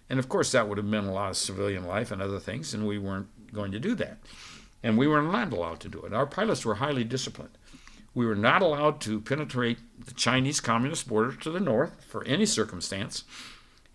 [0.10, 2.73] And of course, that would have meant a lot of civilian life and other things,
[2.73, 4.17] and we weren't going to do that.
[4.84, 6.13] And we were not allowed to do it.
[6.13, 7.58] Our pilots were highly disciplined.
[8.13, 12.45] We were not allowed to penetrate the Chinese Communist border to the north for any
[12.45, 13.23] circumstance,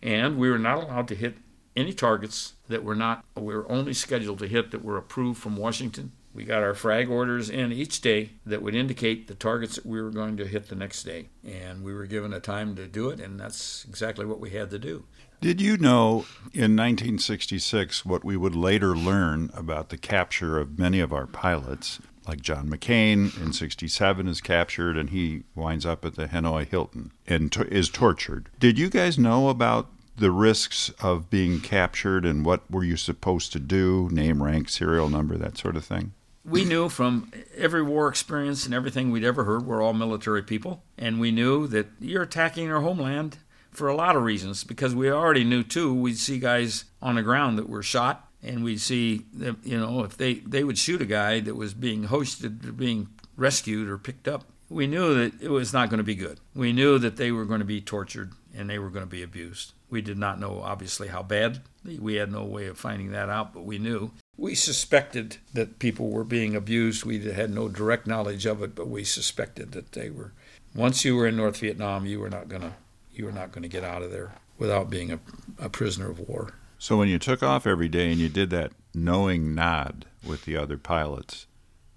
[0.02, 1.36] and we were not allowed to hit
[1.76, 5.58] any targets that were not, we were only scheduled to hit that were approved from
[5.58, 6.12] Washington.
[6.34, 10.02] We got our frag orders in each day that would indicate the targets that we
[10.02, 11.28] were going to hit the next day.
[11.46, 14.70] And we were given a time to do it, and that's exactly what we had
[14.70, 15.04] to do.
[15.40, 21.00] Did you know in 1966 what we would later learn about the capture of many
[21.00, 22.00] of our pilots?
[22.26, 27.12] Like John McCain in 67 is captured and he winds up at the Hanoi Hilton
[27.26, 28.48] and to- is tortured.
[28.58, 33.52] Did you guys know about the risks of being captured and what were you supposed
[33.52, 34.08] to do?
[34.10, 36.12] Name, rank, serial number, that sort of thing?
[36.44, 40.82] We knew from every war experience and everything we'd ever heard, we're all military people,
[40.98, 43.38] and we knew that you're attacking our homeland
[43.70, 47.22] for a lot of reasons because we already knew too we'd see guys on the
[47.22, 51.02] ground that were shot and we'd see that you know if they they would shoot
[51.02, 54.44] a guy that was being hosted or being rescued or picked up.
[54.68, 56.40] We knew that it was not going to be good.
[56.54, 59.22] We knew that they were going to be tortured and they were going to be
[59.22, 59.72] abused.
[59.90, 61.62] We did not know obviously how bad
[61.98, 66.10] we had no way of finding that out but we knew we suspected that people
[66.10, 67.04] were being abused.
[67.04, 70.32] We had no direct knowledge of it, but we suspected that they were.
[70.74, 72.74] Once you were in North Vietnam, you were not gonna
[73.12, 75.20] you were not gonna get out of there without being a,
[75.58, 76.54] a prisoner of war.
[76.78, 80.56] So when you took off every day and you did that knowing nod with the
[80.56, 81.46] other pilots,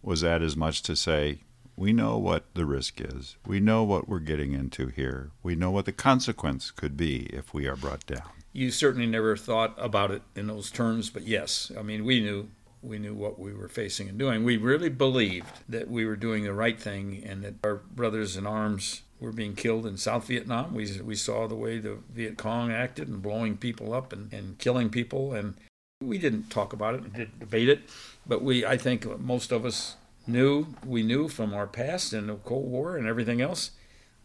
[0.01, 1.41] was that as much to say,
[1.75, 3.35] we know what the risk is.
[3.45, 5.31] We know what we're getting into here.
[5.43, 8.36] We know what the consequence could be if we are brought down.
[8.53, 12.49] You certainly never thought about it in those terms, but yes, I mean we knew
[12.81, 14.43] we knew what we were facing and doing.
[14.43, 18.45] We really believed that we were doing the right thing and that our brothers in
[18.45, 20.73] arms were being killed in South Vietnam.
[20.73, 24.57] We, we saw the way the Viet Cong acted and blowing people up and, and
[24.59, 25.33] killing people.
[25.33, 25.55] And
[26.01, 27.81] we didn't talk about it and didn't debate it,
[28.25, 29.95] but we I think most of us
[30.27, 33.71] knew we knew from our past and the Cold War and everything else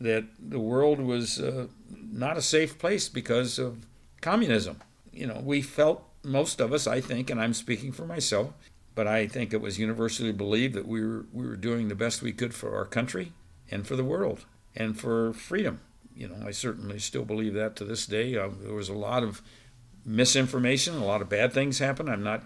[0.00, 3.86] that the world was uh, not a safe place because of
[4.22, 4.80] communism.
[5.12, 8.52] You know, we felt most of us, I think, and I'm speaking for myself,
[8.94, 12.22] but I think it was universally believed that we were we were doing the best
[12.22, 13.32] we could for our country
[13.70, 15.80] and for the world and for freedom.
[16.16, 18.36] You know, I certainly still believe that to this day.
[18.36, 19.42] Uh, there was a lot of
[20.04, 22.10] misinformation, a lot of bad things happened.
[22.10, 22.42] I'm not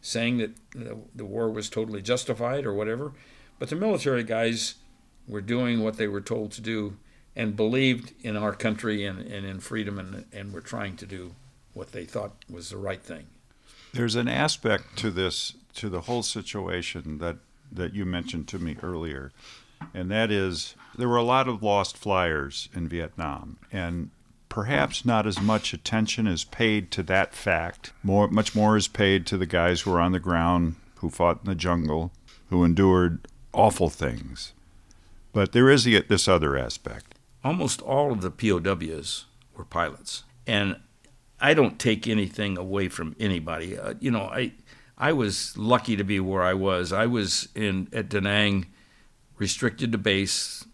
[0.00, 3.12] saying that the, the war was totally justified or whatever,
[3.58, 4.74] but the military guys
[5.26, 6.96] were doing what they were told to do
[7.36, 11.34] and believed in our country and, and in freedom and, and were trying to do
[11.72, 13.26] what they thought was the right thing.
[13.92, 17.36] There's an aspect to this, to the whole situation that
[17.72, 19.32] that you mentioned to me earlier,
[19.92, 24.10] and that is there were a lot of lost flyers in Vietnam, and
[24.48, 27.92] perhaps not as much attention is paid to that fact.
[28.04, 31.40] More, much more is paid to the guys who were on the ground, who fought
[31.42, 32.12] in the jungle,
[32.50, 34.52] who endured awful things.
[35.32, 37.13] But there is this other aspect.
[37.44, 40.76] Almost all of the POWs were pilots, and
[41.40, 43.78] I don't take anything away from anybody.
[43.78, 44.52] Uh, you know, I
[44.96, 46.92] I was lucky to be where I was.
[46.92, 48.66] I was in at Da Nang,
[49.36, 50.64] restricted to base,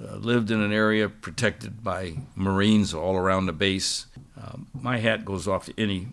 [0.00, 4.06] uh, lived in an area protected by Marines all around the base.
[4.40, 6.08] Um, my hat goes off to any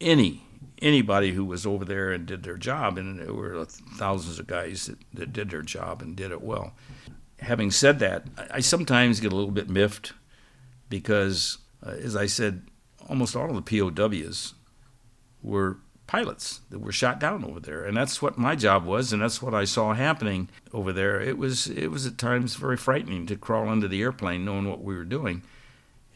[0.00, 0.44] any
[0.80, 4.86] anybody who was over there and did their job, and there were thousands of guys
[4.86, 6.74] that, that did their job and did it well.
[7.40, 10.12] Having said that, I, sometimes get a little bit miffed
[10.88, 12.62] because, uh, as I said,
[13.08, 14.54] almost all of the POWs
[15.42, 15.78] were
[16.10, 19.40] pilots that were shot down over there, and that's what my job was, and that's
[19.40, 21.20] what I saw happening over there.
[21.20, 24.82] It was it was at times very frightening to crawl into the airplane knowing what
[24.82, 25.42] we were doing,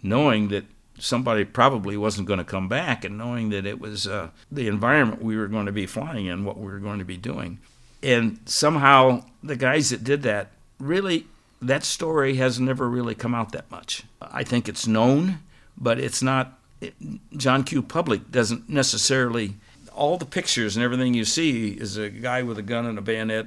[0.03, 0.65] knowing that
[0.99, 5.23] somebody probably wasn't going to come back, and knowing that it was uh, the environment
[5.23, 7.61] we were going to be flying in, what we were going to be doing,
[8.03, 11.27] and somehow the guys that did that really
[11.63, 14.03] that story has never really come out that much.
[14.21, 15.41] I think it's known,
[15.77, 16.59] but it's not.
[16.81, 16.95] It,
[17.37, 17.83] John Q.
[17.83, 19.55] Public doesn't necessarily
[19.95, 23.03] all the pictures and everything you see is a guy with a gun and a
[23.03, 23.47] bayonet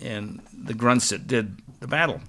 [0.00, 2.20] and the grunts that did the battle.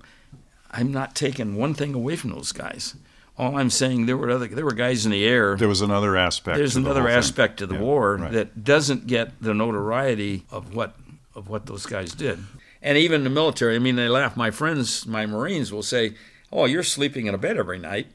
[0.71, 2.95] I'm not taking one thing away from those guys.
[3.37, 5.55] All I'm saying there were other there were guys in the air.
[5.55, 6.57] There was another aspect.
[6.57, 7.69] There's another the aspect thing.
[7.69, 8.31] to the yeah, war right.
[8.33, 10.95] that doesn't get the notoriety of what
[11.35, 12.39] of what those guys did.
[12.81, 14.37] And even the military, I mean, they laugh.
[14.37, 16.15] My friends, my Marines, will say,
[16.51, 18.07] "Oh, you're sleeping in a bed every night.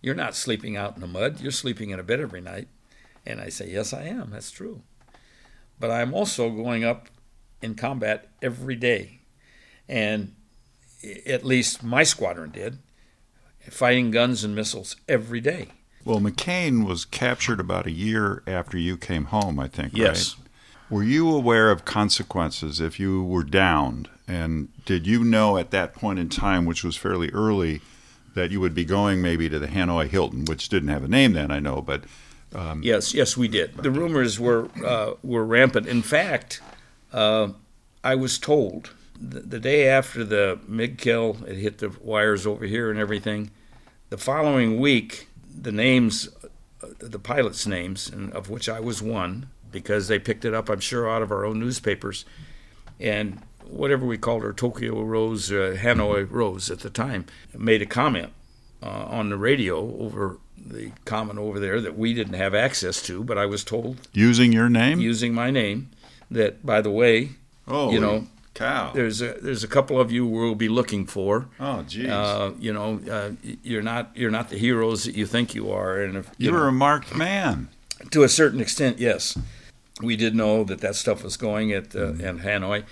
[0.00, 1.40] You're not sleeping out in the mud.
[1.40, 2.68] You're sleeping in a bed every night."
[3.24, 4.30] And I say, "Yes, I am.
[4.30, 4.82] That's true."
[5.82, 7.08] but I'm also going up
[7.60, 9.18] in combat every day.
[9.88, 10.36] And
[11.26, 12.78] at least my squadron did,
[13.68, 15.70] fighting guns and missiles every day.
[16.04, 20.36] Well, McCain was captured about a year after you came home, I think, yes.
[20.36, 20.41] right?
[20.92, 24.10] Were you aware of consequences if you were downed?
[24.28, 27.80] And did you know at that point in time, which was fairly early,
[28.34, 31.32] that you would be going maybe to the Hanoi Hilton, which didn't have a name
[31.32, 32.04] then, I know, but
[32.54, 33.74] um, yes, yes, we did.
[33.74, 35.86] The rumors were uh, were rampant.
[35.86, 36.60] In fact,
[37.10, 37.52] uh,
[38.04, 42.66] I was told the, the, day after the MiG kill, it hit the wires over
[42.66, 43.50] here and everything.
[44.10, 45.28] The following week,
[45.58, 46.28] the names,
[46.82, 50.68] uh, the pilots' names, and of which I was one, because they picked it up,
[50.68, 52.24] I'm sure, out of our own newspapers,
[53.00, 57.86] and whatever we called her, Tokyo Rose, uh, Hanoi Rose at the time, made a
[57.86, 58.32] comment
[58.82, 63.24] uh, on the radio over the comment over there that we didn't have access to,
[63.24, 65.90] but I was told using your name, using my name,
[66.30, 67.30] that by the way,
[67.66, 71.48] oh, you know, cow, there's a there's a couple of you we'll be looking for.
[71.58, 73.32] Oh, geez, uh, you know, uh,
[73.62, 76.68] you're not you're not the heroes that you think you are, and if, you, were
[76.68, 77.68] a marked man.
[78.10, 78.98] To a certain extent.
[78.98, 79.38] Yes,
[80.02, 82.84] we did know that that stuff was going at uh, in Hanoi.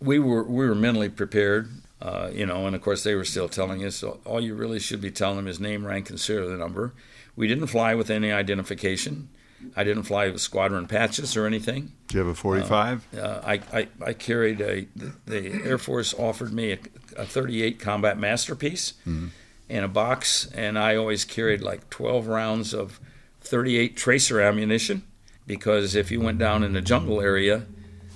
[0.00, 1.70] We were we were mentally prepared.
[2.00, 5.00] Uh, you know, and of course they were still telling us all you really should
[5.00, 6.92] be telling them is name, rank, and serial number.
[7.36, 9.30] We didn't fly with any identification.
[9.74, 11.92] I didn't fly with squadron patches or anything.
[12.08, 13.08] Do you have a 45?
[13.14, 16.78] Uh, uh, I, I, I, carried a, the, the, Air Force offered me a,
[17.16, 19.28] a 38 Combat Masterpiece mm-hmm.
[19.70, 23.00] in a box, and I always carried like 12 rounds of
[23.40, 25.02] 38 tracer ammunition
[25.46, 27.66] because if you went down in the jungle area,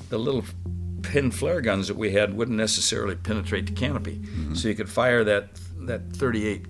[0.08, 0.44] the little
[1.02, 4.16] pin flare guns that we had wouldn't necessarily penetrate the canopy.
[4.16, 4.54] Mm-hmm.
[4.54, 6.66] So you could fire that, that 38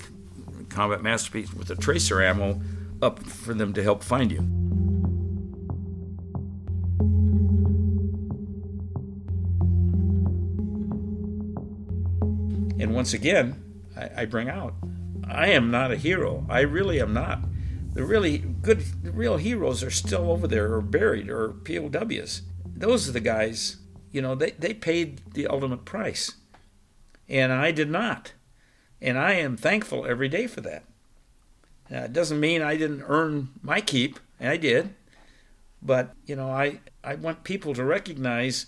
[0.68, 2.60] combat masterpiece with a tracer ammo
[3.02, 4.38] up for them to help find you.
[12.80, 13.62] And once again,
[13.96, 14.74] I, I, bring out,
[15.28, 16.46] I am not a hero.
[16.48, 17.40] I really am not.
[17.92, 22.42] The really good, the real heroes are still over there or buried or POWs.
[22.64, 23.78] Those are the guys,
[24.12, 26.32] you know, they, they paid the ultimate price.
[27.28, 28.32] And I did not.
[29.02, 30.84] And I am thankful every day for that.
[31.92, 34.94] Uh, it doesn't mean I didn't earn my keep, and I did.
[35.82, 38.66] But, you know, I, I want people to recognize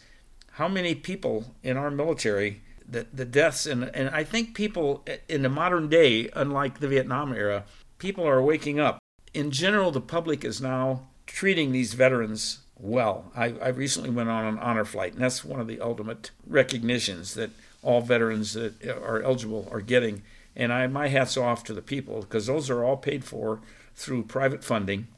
[0.52, 5.42] how many people in our military, the, the deaths, and, and I think people in
[5.42, 7.64] the modern day, unlike the Vietnam era,
[7.98, 8.98] people are waking up.
[9.34, 13.30] In general, the public is now treating these veterans well.
[13.34, 17.34] I, I recently went on an honor flight, and that's one of the ultimate recognitions
[17.34, 17.50] that
[17.82, 20.22] all veterans that are eligible are getting.
[20.54, 23.60] And I, my hat's off to the people because those are all paid for
[23.94, 25.08] through private funding.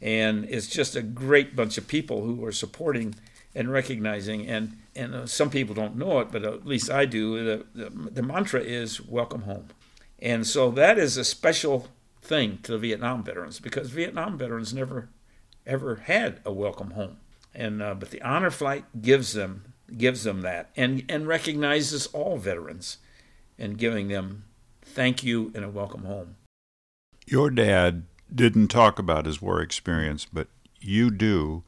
[0.00, 3.14] and it's just a great bunch of people who are supporting
[3.54, 7.44] and recognizing and and uh, some people don't know it, but at least I do.
[7.44, 9.68] The, the, the mantra is "Welcome home,"
[10.18, 11.86] and so that is a special
[12.22, 15.08] thing to the Vietnam veterans because Vietnam veterans never
[15.66, 17.18] ever had a welcome home,
[17.54, 22.36] and uh, but the honor flight gives them gives them that and and recognizes all
[22.36, 22.98] veterans
[23.58, 24.44] and giving them
[24.82, 26.36] thank you and a welcome home.
[27.26, 28.04] Your dad
[28.34, 30.48] didn't talk about his war experience, but
[30.80, 31.64] you do,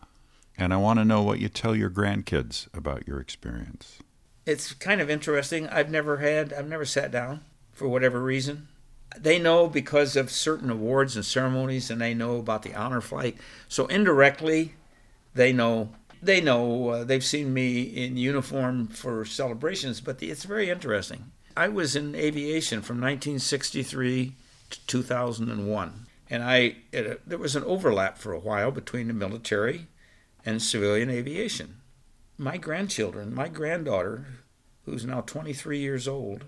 [0.57, 3.99] and I want to know what you tell your grandkids about your experience.
[4.47, 5.69] It's kind of interesting.
[5.69, 7.43] I've never had I've never sat down
[7.73, 8.69] for whatever reason
[9.19, 13.37] they know because of certain awards and ceremonies, and they know about the honor flight.
[13.69, 14.75] So indirectly,
[15.35, 15.91] they know
[16.23, 20.01] they know uh, they've seen me in uniform for celebrations.
[20.01, 21.33] But the, it's very interesting.
[21.57, 24.35] I was in aviation from 1963
[24.71, 29.89] to 2001, and I it, there was an overlap for a while between the military
[30.45, 31.77] and civilian aviation.
[32.39, 34.27] My grandchildren, my granddaughter,
[34.87, 36.45] who's now 23 years old,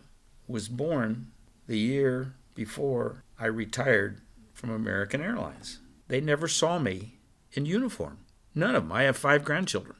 [0.46, 1.32] was born
[1.66, 4.20] the year before I retired
[4.52, 5.80] from American Airlines.
[6.08, 7.18] They never saw me
[7.52, 8.18] in uniform.
[8.54, 8.92] None of them.
[8.92, 9.96] I have five grandchildren,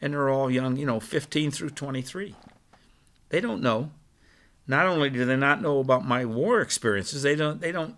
[0.00, 2.34] and they're all young, you know, 15 through 23.
[3.28, 3.90] They don't know.
[4.66, 7.60] Not only do they not know about my war experiences, they don't.
[7.60, 7.96] They don't.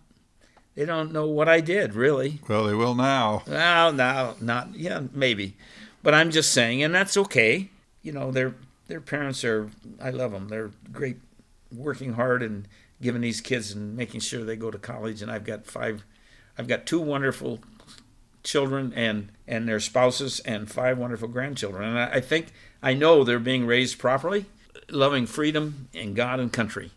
[0.75, 2.41] They don't know what I did really.
[2.49, 3.43] Well, they will now.
[3.47, 5.57] Well, now, not yeah, maybe,
[6.03, 7.71] but I'm just saying, and that's okay.
[8.03, 8.55] You know, their
[8.89, 9.71] their parents are.
[10.03, 10.49] I love them.
[10.49, 11.19] They're great,
[11.73, 12.67] working hard and
[13.01, 15.23] giving these kids and making sure they go to college.
[15.23, 16.05] And I've got five,
[16.59, 17.61] I've got two wonderful
[18.43, 21.89] children and and their spouses and five wonderful grandchildren.
[21.89, 24.47] And I, I think I know they're being raised properly,
[24.89, 26.93] loving freedom and God and country,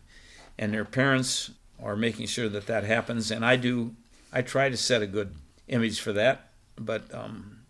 [0.58, 1.50] and their parents
[1.82, 3.30] are making sure that that happens.
[3.30, 3.94] And I do,
[4.32, 5.34] I try to set a good
[5.68, 6.50] image for that.
[6.76, 7.60] But um,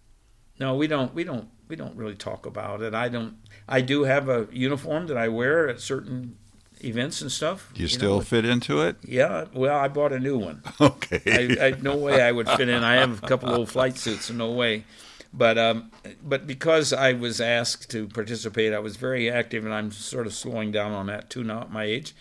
[0.59, 2.95] no, we don't, we don't, we don't really talk about it.
[2.95, 3.37] I don't.
[3.69, 6.37] I do have a uniform that I wear at certain
[6.85, 7.71] events and stuff.
[7.75, 8.97] Do you, you still know, fit into it?
[9.03, 9.47] Yeah.
[9.53, 10.63] Well, I bought a new one.
[10.81, 11.59] Okay.
[11.61, 12.83] I, I, no way I would fit in.
[12.85, 14.85] I have a couple old flight suits, no way.
[15.33, 15.91] But um,
[16.23, 20.35] but because I was asked to participate, I was very active, and I'm sort of
[20.35, 22.15] slowing down on that too now at my age.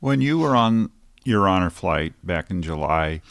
[0.00, 0.90] When you were on
[1.24, 3.22] your honor flight back in July,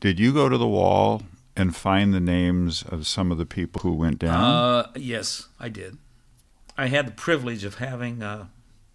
[0.00, 1.22] did you go to the wall
[1.56, 4.42] and find the names of some of the people who went down?
[4.42, 5.98] Uh, yes, I did.
[6.76, 8.46] I had the privilege of having uh,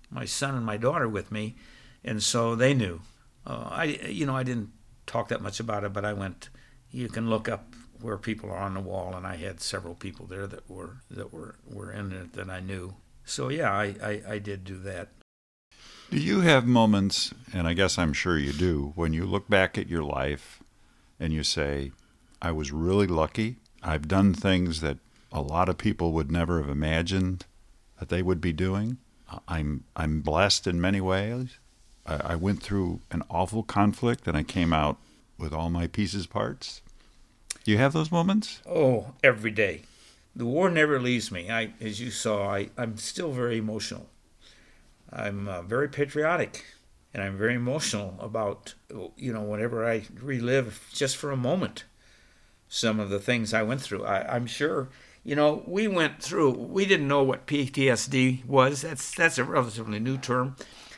[0.09, 1.55] my son and my daughter with me,
[2.03, 3.01] and so they knew.
[3.45, 4.71] Uh, I, you know, I didn't
[5.05, 6.49] talk that much about it, but I went.
[6.91, 10.25] You can look up where people are on the wall, and I had several people
[10.25, 12.95] there that were that were were in it that I knew.
[13.25, 15.09] So yeah, I, I, I did do that.
[16.09, 19.77] Do you have moments, and I guess I'm sure you do, when you look back
[19.77, 20.63] at your life
[21.19, 21.91] and you say,
[22.41, 23.57] I was really lucky.
[23.83, 24.97] I've done things that
[25.31, 27.45] a lot of people would never have imagined
[27.99, 28.97] that they would be doing?
[29.47, 31.57] I'm I'm blessed in many ways.
[32.05, 34.97] I, I went through an awful conflict and I came out
[35.37, 36.81] with all my pieces parts.
[37.65, 38.61] You have those moments?
[38.67, 39.83] Oh, every day.
[40.35, 41.49] The war never leaves me.
[41.49, 44.09] I, as you saw, I, I'm still very emotional.
[45.11, 46.65] I'm uh, very patriotic,
[47.13, 48.75] and I'm very emotional about
[49.17, 51.83] you know whenever I relive just for a moment
[52.67, 54.05] some of the things I went through.
[54.05, 54.89] I, I'm sure
[55.23, 56.51] you know, we went through.
[56.51, 58.81] We didn't know what PTSD was.
[58.81, 60.55] That's that's a relatively new term.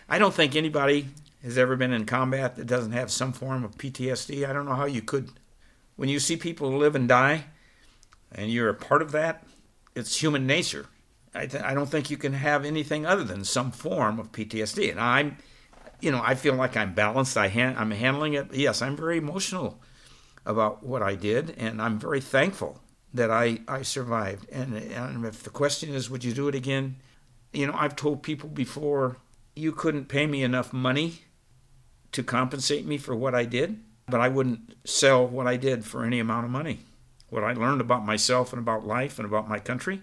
[0.08, 1.08] I don't think anybody
[1.44, 4.48] has ever been in combat that doesn't have some form of PTSD.
[4.48, 5.32] I don't know how you could.
[5.96, 7.46] When you see people live and die,
[8.32, 9.44] and you're a part of that,
[9.96, 10.86] it's human nature.
[11.34, 14.92] I, th- I don't think you can have anything other than some form of PTSD.
[14.92, 15.38] And I'm,
[16.02, 17.38] you know, I feel like I'm balanced.
[17.38, 18.54] I ha- I'm handling it.
[18.54, 19.82] Yes, I'm very emotional
[20.46, 22.82] about what I did, and I'm very thankful
[23.14, 24.49] that I, I survived.
[24.51, 26.97] And, and if the question is, would you do it again?
[27.53, 29.18] You know, I've told people before,
[29.55, 31.20] you couldn't pay me enough money
[32.14, 36.05] to compensate me for what I did, but I wouldn't sell what I did for
[36.05, 36.80] any amount of money.
[37.30, 40.01] What I learned about myself and about life and about my country,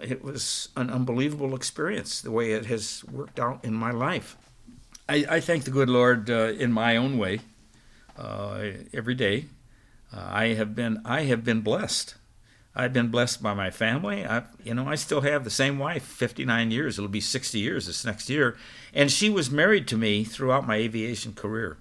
[0.00, 4.36] it was an unbelievable experience, the way it has worked out in my life.
[5.08, 7.40] I, I thank the good Lord uh, in my own way
[8.16, 9.46] uh, every day.
[10.12, 12.14] Uh, I have been I have been blessed
[12.74, 14.24] I've been blessed by my family.
[14.24, 16.98] I, you know, I still have the same wife, 59 years.
[16.98, 18.56] It'll be 60 years this next year,
[18.94, 21.78] and she was married to me throughout my aviation career.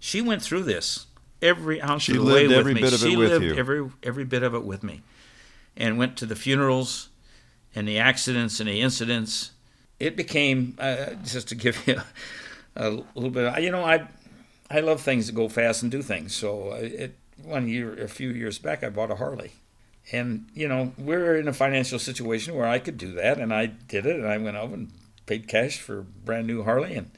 [0.00, 1.06] She went through this
[1.40, 2.88] every ounce she of the way with me.
[2.90, 3.54] she lived you.
[3.54, 5.02] every every bit of it with me,
[5.76, 7.10] and went to the funerals,
[7.74, 9.52] and the accidents and the incidents.
[10.00, 12.00] It became uh, just to give you
[12.74, 13.62] a, a little bit.
[13.62, 14.08] You know, I
[14.68, 16.34] I love things that go fast and do things.
[16.34, 19.52] So uh, it one year, a few years back, I bought a Harley.
[20.12, 23.38] And, you know, we're in a financial situation where I could do that.
[23.38, 24.16] And I did it.
[24.16, 24.90] And I went out and
[25.26, 27.10] paid cash for a brand new Harley and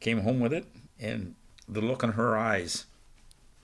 [0.00, 0.66] came home with it.
[1.00, 1.34] And
[1.68, 2.86] the look in her eyes.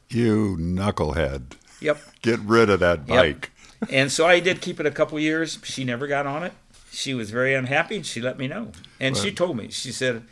[0.08, 1.52] You knucklehead.
[1.80, 1.98] Yep.
[2.22, 3.50] Get rid of that bike.
[3.82, 3.90] Yep.
[3.90, 5.58] and so I did keep it a couple years.
[5.64, 6.52] She never got on it.
[6.92, 8.72] She was very unhappy and she let me know.
[8.98, 10.24] And she told me, she said,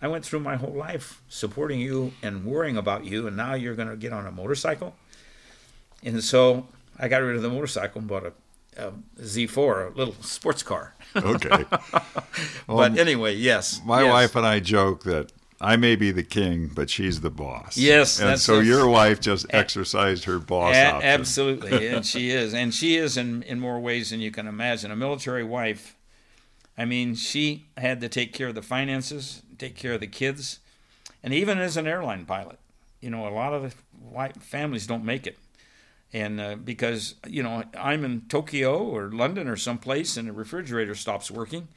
[0.00, 3.74] I went through my whole life supporting you and worrying about you, and now you're
[3.74, 4.94] going to get on a motorcycle.
[6.02, 6.66] And so
[6.98, 8.32] I got rid of the motorcycle and bought a
[8.76, 10.94] a Z4, a little sports car.
[11.14, 11.64] Okay.
[12.66, 13.80] but anyway, yes.
[13.84, 14.12] My yes.
[14.12, 17.78] wife and I joke that I may be the king, but she's the boss.
[17.78, 21.08] Yes, and so your wife just exercised her boss A- option.
[21.08, 24.90] absolutely, and she is, and she is in in more ways than you can imagine.
[24.90, 25.96] A military wife.
[26.78, 30.58] I mean, she had to take care of the finances, take care of the kids,
[31.22, 32.58] and even as an airline pilot,
[33.00, 35.38] you know, a lot of the white families don't make it,
[36.12, 40.94] and uh, because you know I'm in Tokyo or London or someplace, and the refrigerator
[40.94, 41.68] stops working,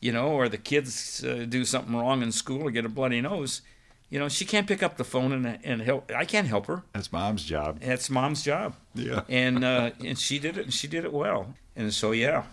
[0.00, 3.20] you know, or the kids uh, do something wrong in school or get a bloody
[3.20, 3.62] nose.
[4.08, 6.12] You know, she can't pick up the phone and, and help.
[6.14, 6.84] I can't help her.
[6.92, 7.80] That's mom's job.
[7.80, 8.76] That's mom's job.
[8.94, 9.22] Yeah.
[9.28, 11.54] And uh, and she did it, and she did it well.
[11.74, 12.44] And so yeah,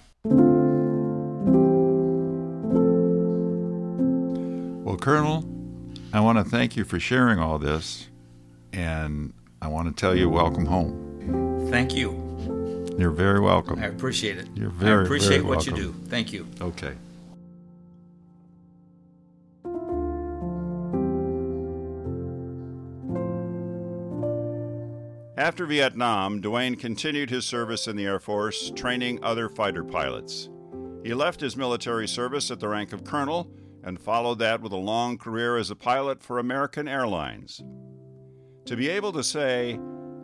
[4.94, 5.44] Well, Colonel,
[6.14, 8.10] I want to thank you for sharing all this,
[8.72, 9.34] and
[9.64, 11.70] I want to tell you welcome home.
[11.72, 12.12] thank you.
[13.00, 13.80] You're very welcome.
[13.80, 14.50] I appreciate it.
[14.56, 15.96] You're very, I appreciate very what you do.
[16.10, 16.46] Thank you.
[16.60, 16.92] Okay.
[25.38, 30.50] After Vietnam, Duane continued his service in the Air Force, training other fighter pilots.
[31.06, 33.50] He left his military service at the rank of colonel
[33.82, 37.64] and followed that with a long career as a pilot for American Airlines.
[38.66, 39.78] To be able to say,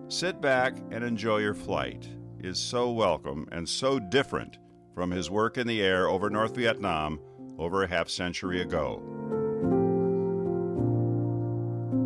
[0.07, 2.07] sit back and enjoy your flight,
[2.39, 4.59] is so welcome and so different
[4.95, 7.19] from his work in the air over North Vietnam
[7.57, 9.01] over a half century ago.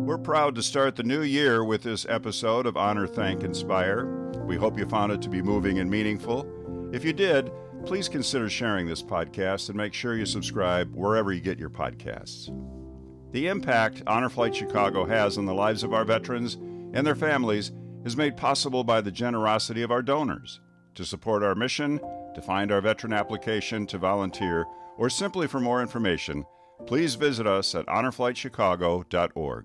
[0.04, 4.32] We're proud to start the new year with this episode of Honor, Thank, Inspire.
[4.44, 6.90] We hope you found it to be moving and meaningful.
[6.92, 7.52] If you did,
[7.86, 12.50] please consider sharing this podcast and make sure you subscribe wherever you get your podcasts.
[13.34, 17.72] The impact Honor Flight Chicago has on the lives of our veterans and their families
[18.04, 20.60] is made possible by the generosity of our donors.
[20.94, 21.98] To support our mission,
[22.36, 24.66] to find our veteran application, to volunteer,
[24.96, 26.44] or simply for more information,
[26.86, 29.64] please visit us at honorflightchicago.org.